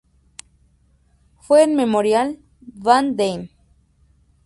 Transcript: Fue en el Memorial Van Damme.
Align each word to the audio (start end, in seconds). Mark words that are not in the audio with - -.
Fue 1.41 1.61
en 1.61 1.69
el 1.69 1.75
Memorial 1.75 2.39
Van 2.59 3.15
Damme. 3.15 3.51